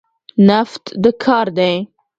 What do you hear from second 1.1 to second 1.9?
کار دی.